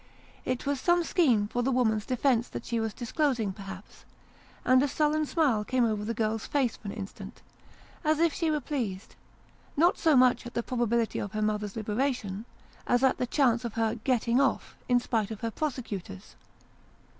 [0.45, 4.03] It was some scheme for the woman's defence that she was disclosing, perhaps;
[4.65, 7.43] and a sullen smile came over the girl's face for an instant,
[8.03, 9.13] as if she were pleased:
[9.77, 12.45] not so much at the probability of her mother's liberation,
[12.87, 16.35] as at the chance of her "getting off" in spite of her prosecutors.